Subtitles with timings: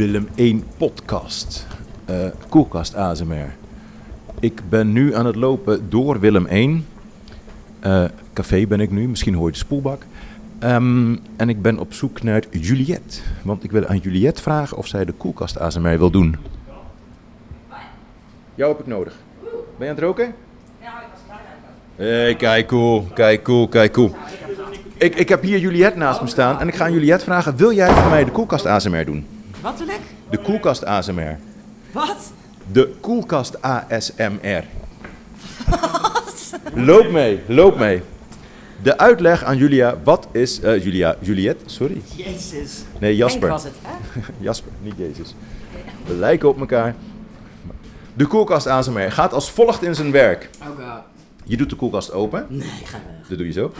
[0.00, 1.66] Willem 1 podcast.
[2.04, 2.16] Eh,
[2.48, 3.54] koelkast ASMR.
[4.38, 6.86] Ik ben nu aan het lopen door Willem 1.
[7.80, 10.02] Eh, café ben ik nu, misschien hoor je de spoelbak.
[10.58, 13.20] Ehm, en ik ben op zoek naar Juliette.
[13.42, 16.36] Want ik wil aan Juliette vragen of zij de koelkast ASMR wil doen.
[18.54, 19.16] Jou heb ik nodig.
[19.42, 20.34] Ben je aan het roken?
[21.96, 24.14] Hey, kijk cool, kijk cool, kijk cool.
[24.96, 27.72] Ik, ik heb hier Juliette naast me staan en ik ga aan Juliette vragen: wil
[27.72, 29.26] jij voor mij de koelkast ASMR doen?
[29.62, 30.00] Wat wil ik?
[30.30, 31.38] De koelkast ASMR.
[31.92, 32.32] Wat?
[32.72, 34.64] De koelkast ASMR.
[36.74, 38.02] Loop mee, loop mee.
[38.82, 42.02] De uitleg aan Julia, wat is eh, Julia, Juliette, sorry.
[42.16, 42.82] Jezus.
[42.98, 43.48] Nee, Henk Jasper.
[43.48, 44.20] was het, hè?
[44.46, 45.34] Jasper, niet Jezus.
[46.06, 46.94] We lijken op elkaar.
[48.14, 50.50] De koelkast ASMR gaat als volgt in zijn werk.
[50.62, 51.02] Oh god.
[51.44, 53.28] Je doet de koelkast open, Nee, ga weg.
[53.28, 53.72] dat doe je zo.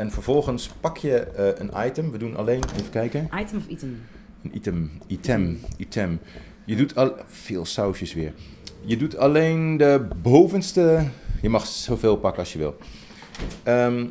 [0.00, 2.10] En vervolgens pak je eh, een item.
[2.10, 3.28] We doen alleen, even kijken.
[3.40, 4.00] Item of item?
[4.42, 6.20] Een item, item, item.
[6.64, 8.32] Je doet al veel sausjes weer.
[8.80, 11.04] Je doet alleen de bovenste.
[11.42, 12.76] Je mag zoveel pakken als je wil.
[13.62, 14.06] Ehm,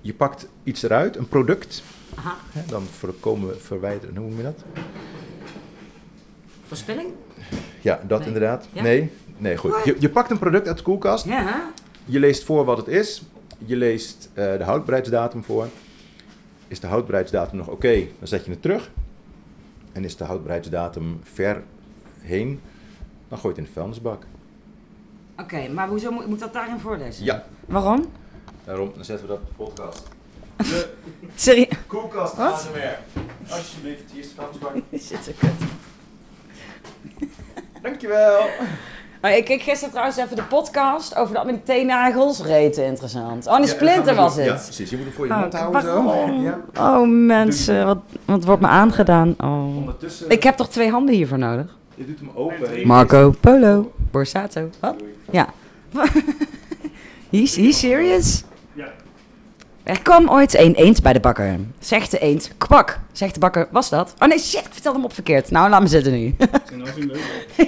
[0.00, 1.82] je pakt iets eruit, een product.
[2.14, 2.36] Aha.
[2.52, 4.16] Hè, dan voorkomen we verwijderen.
[4.16, 4.64] Hoe noem je dat?
[6.66, 7.08] Voorspelling?
[7.80, 8.26] Ja, dat Nee.
[8.28, 8.68] inderdaad.
[8.72, 8.82] Ja?
[8.82, 9.74] Nee, nee, goed.
[9.84, 11.24] Je, je pakt een product uit de koelkast.
[11.24, 11.70] Ja.
[12.04, 13.22] Je leest voor wat het is.
[13.58, 15.68] Je leest eh, de houdbaarheidsdatum voor.
[16.68, 18.90] Is de houdbaarheidsdatum nog oké, dan zet je het terug.
[19.92, 21.62] En is de houdbaarheidsdatum ver
[22.20, 22.60] heen,
[23.28, 24.22] dan gooi je het in de vuilnisbak.
[25.38, 27.24] Oké, maar hoezo moet, moet ik dat daarin voorlezen?
[27.24, 28.06] Ja, Waarom?
[28.64, 30.02] daarom dan zetten we dat op de podcast.
[30.56, 30.88] De
[31.34, 31.68] Sorry.
[31.86, 32.52] koelkast Wat?
[32.52, 32.98] ASMR.
[33.48, 34.72] Alsjeblieft, hier is de vuilnisbak.
[35.06, 35.50] Shit, zo kut.
[37.82, 38.48] Dankjewel.
[39.22, 42.42] Oh, ik keek gisteren trouwens even de podcast over dat met die teennagels.
[42.42, 43.46] Rete interessant.
[43.46, 44.44] Oh, die Ja, splinter was het.
[44.44, 44.90] Ja, precies.
[44.90, 46.42] Je moet hem voor je Oh, mond houden zo.
[46.42, 46.60] Ja.
[46.76, 49.34] Oh mensen, wat, wat wordt me aangedaan?
[49.38, 49.76] Oh.
[49.76, 51.76] Ondertussen, Ik heb toch twee handen hiervoor nodig?
[51.94, 52.86] je doet hem open.
[52.86, 53.92] Marco Polo.
[54.10, 54.68] Borsato.
[54.80, 54.94] Wat?
[55.30, 55.46] Ja.
[57.30, 58.44] He's, he's serious?
[59.88, 61.56] Er kwam ooit een eend bij de bakker.
[61.78, 63.00] Zegt de eend, kwak.
[63.12, 64.14] Zegt de bakker, was dat?
[64.18, 65.50] Oh nee, shit, ik vertel hem op verkeerd.
[65.50, 66.36] Nou, laat me zitten nu.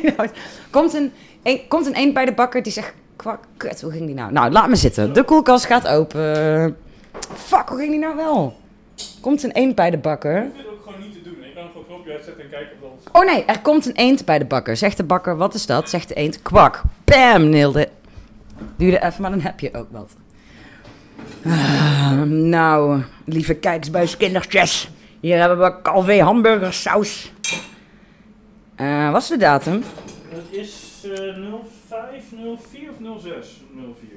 [0.02, 0.30] Leuk.
[0.70, 4.06] komt, een, een, komt een eend bij de bakker die zegt, kwak, kut, hoe ging
[4.06, 4.32] die nou?
[4.32, 5.12] Nou, laat me zitten.
[5.12, 6.76] De koelkast gaat open.
[7.34, 8.56] Fuck, hoe ging die nou wel?
[9.20, 10.36] Komt een eend bij de bakker.
[10.36, 11.44] Ik vind het ook gewoon niet te doen.
[11.44, 13.22] Ik kan gewoon knopje uitzetten en kijken of dat...
[13.22, 14.76] Oh nee, er komt een eend bij de bakker.
[14.76, 15.90] Zegt de bakker, wat is dat?
[15.90, 16.82] Zegt de eend, kwak.
[17.04, 17.88] Bam, neelde.
[18.76, 20.14] Duurde even, maar dan heb je ook wat.
[21.44, 24.90] Ah, nou, lieve kijkersbuiskindertjes.
[25.20, 27.32] Hier hebben we Calvé hamburgersaus.
[28.76, 29.82] Eh wat is de datum?
[30.28, 31.44] Het is eh
[31.88, 32.24] 05,
[32.70, 33.60] 04 of 06?
[33.74, 34.08] 04.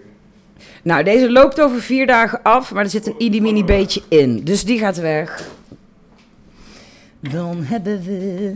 [0.84, 4.44] Nou, deze loopt over vier dagen af, maar er zit een idi mini beetje in.
[4.44, 5.50] Dus die gaat weg.
[7.20, 8.56] Dan hebben we...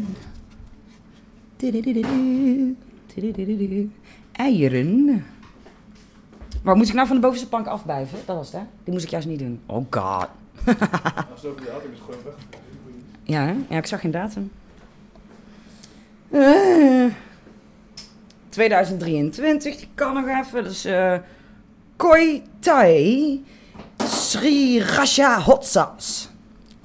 [4.31, 5.25] Eieren.
[6.63, 8.19] Maar moet ik nou van de bovenste plank afbuiven?
[8.25, 8.67] Dat was het, hè?
[8.83, 9.61] Die moest ik juist niet doen.
[9.65, 10.27] Oh god.
[11.31, 12.33] Als het over datum is, gewoon weg.
[13.23, 13.55] Ja, hè?
[13.69, 14.51] ja, ik zag geen datum.
[16.29, 17.05] Eh,
[18.49, 20.63] 2023, die kan nog even.
[20.63, 21.17] Dus eh
[21.95, 23.43] Koi Thai
[23.97, 26.27] Sri Raja Hot Sauce.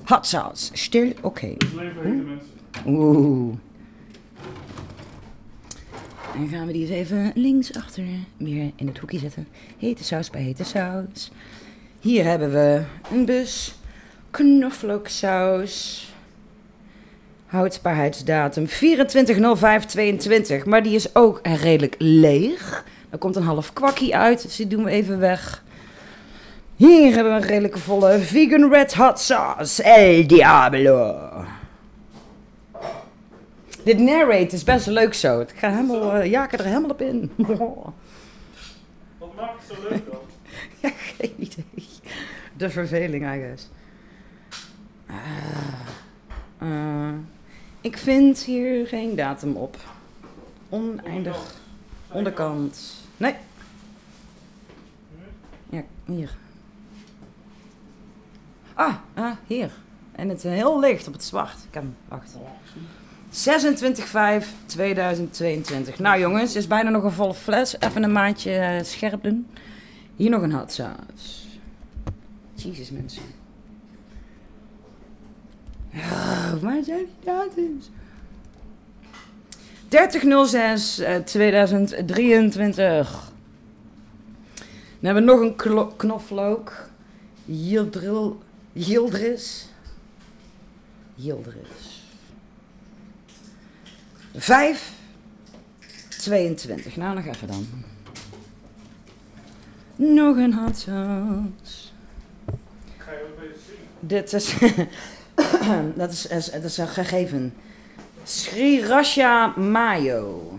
[0.05, 0.71] Hot Sauce.
[0.73, 1.55] Stil, oké.
[1.75, 2.41] Mensen.
[2.87, 3.55] Oeh.
[6.35, 8.05] Dan gaan we die eens even links achter
[8.37, 9.49] weer in het hoekje zetten.
[9.79, 11.31] Hete saus bij hete saus.
[12.01, 12.83] Hier hebben we
[13.13, 13.75] een bus.
[14.31, 16.07] Knoflooksaus.
[17.47, 18.75] Houdbaarheidsdatum 24.05.22.
[20.65, 22.85] Maar die is ook redelijk leeg.
[23.11, 25.65] Er komt een half kwakkie uit, dus die doen we even weg.
[26.77, 29.83] Hier hebben we een redelijke volle vegan red hot sauce.
[29.83, 31.31] El Diablo.
[33.85, 35.41] Dit narrate is best leuk zo.
[35.41, 37.31] Ik ga helemaal, eh, ja, ik ga er helemaal op in.
[37.37, 40.21] Wat maakt het zo leuk dan?
[40.83, 41.89] ja, geen idee.
[42.57, 43.69] De verveling, I guess.
[45.07, 45.17] Ah.
[46.59, 47.15] Eh,
[47.81, 49.77] ik vind hier geen datum op.
[50.69, 51.55] Oneindig.
[52.13, 52.95] Onderkant.
[53.17, 53.35] Nee.
[55.71, 56.37] Ja, hier.
[58.75, 59.71] Ah, ah, hier.
[60.13, 61.57] En het is heel licht op het zwart.
[61.69, 62.37] Ik heb hem, wacht.
[63.33, 63.35] 26-5-2022.
[65.99, 67.81] Nou jongens, is bijna nog een volle fles.
[67.81, 69.47] Even een maandje eh, scherp doen.
[70.17, 70.81] Hier nog een hot.
[72.55, 73.23] Jezus mensen.
[76.61, 77.91] Waar zijn die datums?
[79.89, 83.33] 3006 eh, 2023.
[85.01, 85.57] Dan hebben we nog een
[85.97, 86.89] knoflook.
[87.45, 88.43] Yildril,
[88.73, 89.69] Yildris.
[91.15, 92.02] Yildiris.
[94.35, 94.93] 5,
[96.09, 96.97] 22.
[96.97, 97.67] Nou, nog even dan.
[99.97, 101.91] Nog een hot sauce.
[102.97, 103.77] Ga je ook bezig zien?
[104.01, 104.55] Dit is,
[105.97, 107.55] dat is, is, dat is een gegeven.
[108.25, 110.59] Sriracha Mayo.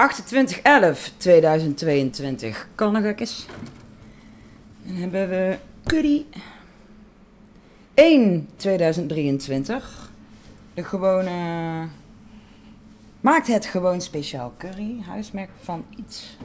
[0.00, 0.02] 28-11-2022.
[2.74, 3.46] Kan nog eens.
[4.82, 6.26] Dan hebben we curry.
[7.94, 10.10] 1 2023.
[10.74, 11.88] De gewone.
[13.20, 15.00] Maakt het gewoon speciaal curry.
[15.06, 16.36] Huismerk van iets.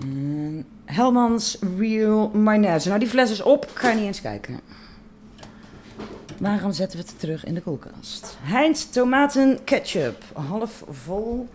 [0.00, 2.88] En Helmans Real Mayonaise.
[2.88, 3.64] Nou, die fles is op.
[3.64, 4.60] Ik ga niet eens kijken.
[6.38, 8.36] Waarom zetten we het terug in de koelkast?
[8.40, 10.24] Heinz tomaten ketchup.
[10.32, 11.48] Half vol.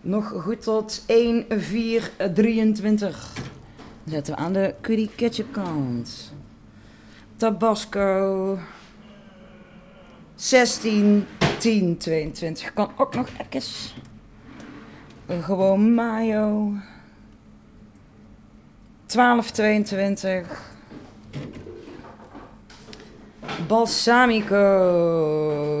[0.00, 3.32] Nog goed tot 1, 4, 23.
[3.34, 6.32] Dan zetten we aan de curry ketchup kant.
[7.40, 8.58] Tabasco.
[10.34, 11.26] 16,
[11.58, 12.72] 10, 22.
[12.74, 13.94] Kan ook nog ergens.
[15.26, 16.72] Gewoon mayo.
[19.06, 20.70] 12, 22.
[23.66, 24.54] Balsamico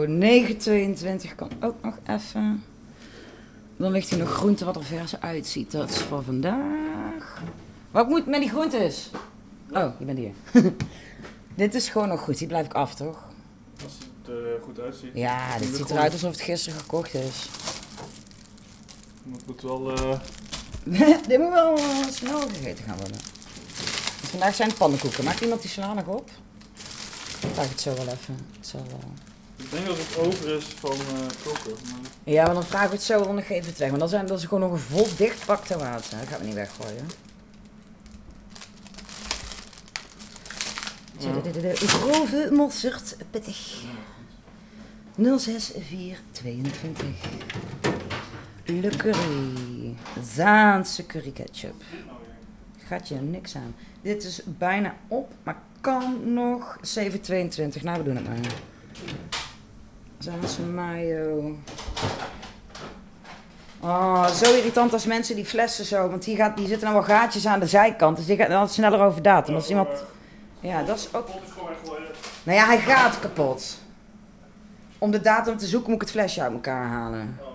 [0.08, 2.64] 922 kan ook nog even.
[3.76, 5.70] Dan ligt hier nog groente wat er vers uitziet.
[5.70, 7.42] Dat is voor vandaag.
[7.90, 9.10] Wat moet met die groentes?
[9.72, 10.32] Oh, je bent hier.
[11.60, 12.38] dit is gewoon nog goed.
[12.38, 13.28] Die blijf ik af, toch?
[13.84, 13.92] Als
[14.22, 15.10] het er eh, goed uitziet.
[15.14, 17.48] Ja, dit ziet eruit alsof het gisteren gekocht is.
[19.32, 19.92] Het moet wel...
[19.92, 20.20] eh,
[21.28, 23.18] dit moet wel eh, snel gegeten gaan worden.
[24.20, 25.24] Dus vandaag zijn het pannenkoeken.
[25.24, 26.30] Maakt iemand die sla nog op?
[27.40, 28.46] Ik vraag het zo wel even.
[28.56, 29.12] Het zal wel...
[29.56, 31.72] ik denk dat het over is van eh koken.
[31.90, 33.90] Maar Ja, maar dan vragen we het zo wel nog even weg.
[33.90, 36.18] Maar dan zijn dat is gewoon nog een vol dicht pak te water.
[36.18, 37.06] Dat gaan we niet weggooien.
[37.06, 37.16] Zo,
[40.32, 41.09] de, de, de, de
[41.76, 43.82] grove mosserd, pittig.
[45.16, 47.06] 06422.
[48.64, 49.94] Le curry.
[50.34, 51.82] Zaanse curry ketchup.
[52.86, 53.74] Gaat je niks aan.
[54.02, 57.82] Dit is bijna op, maar kan nog 722.
[57.82, 58.38] Nou, we doen het maar.
[60.18, 61.56] Zaanse mayo.
[63.80, 66.08] Oh, zo irritant als mensen die flessen zo.
[66.08, 68.16] Want die, gaat, die zitten dan wel gaatjes aan de zijkant.
[68.16, 69.54] Dus die gaat dan sneller over datum.
[69.54, 70.04] Als iemand...
[70.60, 71.28] Ja, dat is ook...
[72.42, 73.78] Nou ja, hij gaat kapot.
[74.98, 77.38] Om de datum te zoeken moet ik het flesje uit elkaar halen.
[77.40, 77.46] Oh.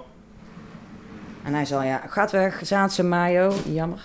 [1.44, 2.60] En hij zal, ja, gaat weg.
[2.63, 4.04] Zaanse mayo, jammer.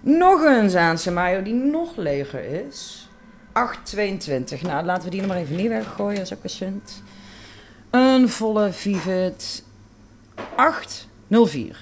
[0.00, 3.08] Nog een Zaanse mayo die nog leger is.
[3.48, 4.60] 8,22.
[4.62, 6.16] Nou, laten we die nog maar even niet weggooien.
[6.16, 7.02] Dat is ook gezond.
[7.90, 9.64] Een volle Vivid
[10.54, 11.76] 804.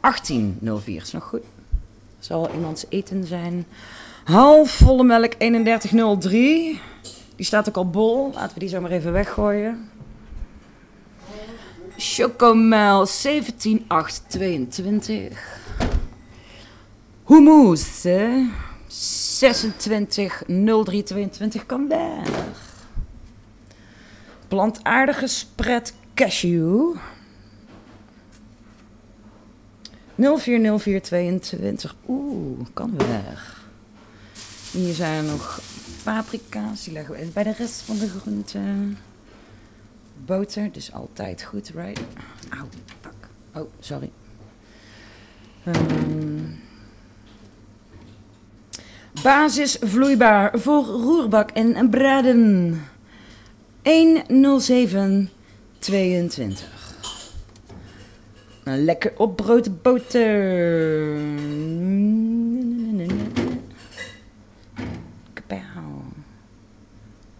[0.00, 1.42] 1804 is nog goed.
[2.18, 3.66] Zal iemands eten zijn.
[4.28, 6.80] Half volle melk 3103.
[7.36, 8.30] Die staat ook al bol.
[8.34, 9.90] Laten we die zo maar even weggooien.
[11.96, 15.58] Chocomel 17822.
[17.26, 18.46] Hummus hè?
[18.86, 22.28] 260322 kan weg.
[24.48, 26.96] Plantaardige spread cashew.
[30.16, 31.96] 040422.
[32.08, 33.57] Oeh, kan weg.
[34.70, 35.60] Hier zijn nog
[36.02, 36.84] paprika's.
[36.84, 38.98] Die leggen we bij de rest van de groenten.
[40.24, 42.00] Boter, dus altijd goed, right?
[42.48, 42.68] Auw,
[43.00, 43.28] fuck.
[43.54, 44.10] Oh, sorry.
[45.64, 46.44] Ehm.
[49.22, 52.82] basis vloeibaar voor roerbak en braden.
[53.82, 56.66] 10722.
[58.64, 61.16] Een lekker opbrood boter.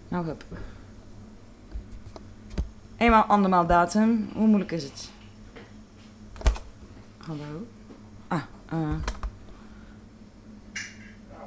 [0.08, 0.44] Nou, hup.
[2.96, 4.28] Eenmaal andermaal datum.
[4.34, 5.08] Hoe moeilijk is het?
[7.18, 7.66] Hallo?
[8.28, 8.94] Ah, eh.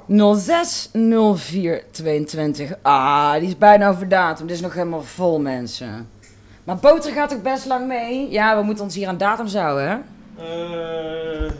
[0.06, 2.74] 060422.
[2.82, 4.46] Ah, die is bijna over datum.
[4.46, 6.08] Dit is nog helemaal vol, mensen.
[6.64, 8.30] Maar boter gaat toch best lang mee?
[8.30, 9.96] Ja, we moeten ons hier aan datum houden, hè?
[10.36, 11.52] Eh, ik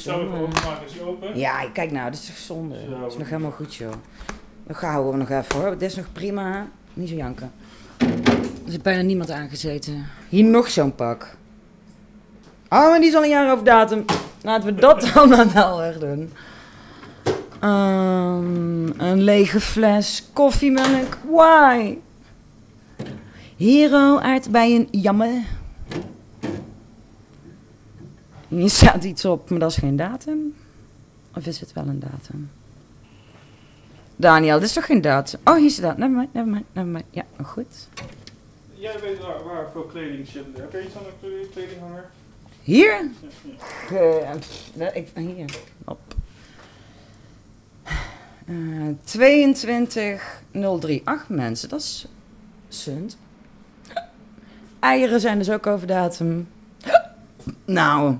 [0.00, 0.86] zou even openmaken.
[0.86, 1.38] Is hij open?
[1.38, 2.76] Ja, kijk nou, dit is toch zonde.
[3.00, 3.92] Dat is nog helemaal goed, joh.
[4.66, 5.70] Dat houden we nog even, hoor.
[5.70, 6.68] Dit is nog prima.
[6.94, 7.52] Niet zo janken.
[7.98, 10.06] Er zit bijna niemand aangezeten.
[10.28, 11.36] Hier nog zo'n pak.
[12.68, 14.04] Oh, maar die is al een jaar over datum.
[14.42, 16.32] Laten we dat dan maar wel weg doen.
[17.60, 21.18] Ehm, een lege fles koffiemelk.
[21.30, 21.98] Why?
[23.56, 25.42] Hero aardbeien jammer.
[28.48, 30.54] Hier staat iets op, maar dat is geen datum.
[31.34, 32.50] Of is het wel een datum?
[34.16, 35.40] Daniel, dit is toch geen datum?
[35.44, 35.96] Oh, hier staat.
[35.98, 37.04] Never mind, never mind, never mind.
[37.10, 37.88] Ja, goed.
[38.74, 40.44] Jij weet waar, waar veel kleding zit.
[40.56, 42.04] Heb je iets aan de kle- kledinghanger?
[42.62, 43.08] Hier?
[43.90, 44.34] Ja, ja.
[44.78, 45.50] Eh, ik, hier.
[45.84, 45.98] Op.
[48.46, 48.54] Eh
[49.04, 51.02] 2203.
[51.04, 52.06] Ach mensen, dat is
[52.68, 53.16] sunt.
[54.80, 56.48] Eieren zijn dus ook over datum.
[57.64, 58.16] Nou,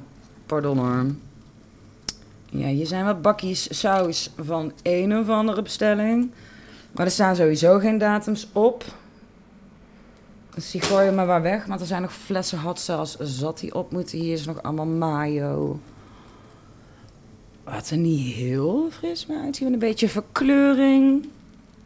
[0.46, 1.04] pardon hoor.
[2.50, 6.30] Ja, hier zijn wat bakjes saus van een of andere bestelling.
[6.92, 8.84] Maar er staan sowieso geen datums op.
[10.54, 11.66] Dus die gooien maar waar weg.
[11.66, 14.18] Want er zijn nog flessen hot sauce zat die op moeten.
[14.18, 15.80] Hier is nog allemaal mayo.
[17.64, 19.72] Wat er niet heel fris meer uitziet.
[19.72, 21.28] Een beetje verkleuring.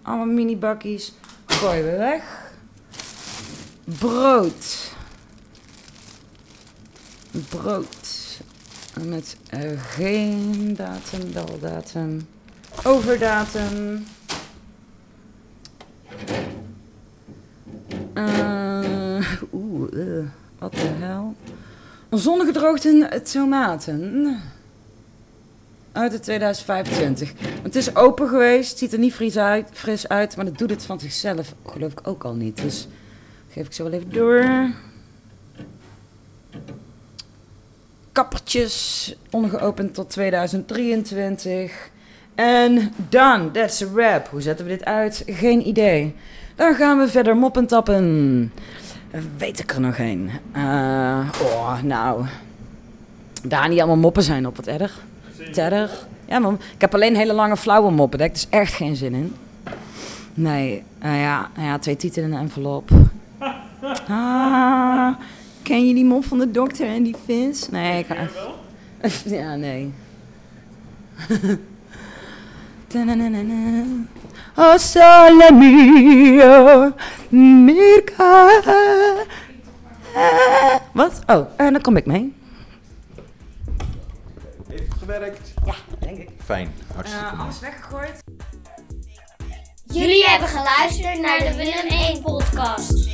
[0.02, 1.12] Allemaal mini bakjes.
[1.46, 2.52] Gooien we weg.
[3.84, 4.92] Brood.
[7.48, 7.99] Brood.
[9.08, 12.26] Met eh, geen datum, daldatum.
[12.84, 14.04] Overdatum.
[18.14, 19.20] Eh,
[19.52, 20.24] Oeh, eh,
[20.58, 21.34] wat de hel.
[22.10, 24.36] Zonnegedroogde tomaten.
[25.92, 27.32] Uit de 2025.
[27.62, 30.84] Het is open geweest, ziet er niet fris uit, fris uit, maar dat doet het
[30.84, 32.62] van zichzelf geloof ik ook al niet.
[32.62, 32.88] Dus
[33.48, 34.44] geef ik zo wel even door.
[38.20, 41.90] Kappertjes, ongeopend tot 2023.
[42.34, 44.28] En done, that's a wrap.
[44.28, 45.22] Hoe zetten we dit uit?
[45.26, 46.14] Geen idee.
[46.54, 48.52] Dan gaan we verder moppen tappen.
[49.36, 50.30] Weet ik er nog een?
[50.52, 52.24] Eh, oh, nou.
[53.42, 55.02] Daar niet allemaal moppen zijn op, wat erg.
[55.52, 56.06] Terg.
[56.28, 56.54] Ja, man.
[56.74, 58.18] Ik heb alleen hele lange flauwe moppen.
[58.18, 59.34] Daar heb dus echt geen zin in.
[60.34, 62.90] Nee, nou ja, nou ja, twee tieten in een envelop.
[64.08, 65.14] Ah,
[65.62, 67.68] ken je die mop van de dokter en die vis?
[67.68, 68.54] Nee, ik wel?
[69.38, 69.92] ja, nee.
[74.56, 76.92] Oh, sole mio,
[77.28, 78.48] Mirka.
[80.92, 81.20] Wat?
[81.26, 82.34] Oh, en dan kom ik mee.
[84.68, 85.52] Heeft het gewerkt?
[85.64, 86.28] Ja, denk ik.
[86.44, 87.40] Fijn, hartstikke mooi.
[87.42, 88.22] alles weggegooid.
[89.84, 93.09] Jullie hebben geluisterd naar de Willem 1 podcast.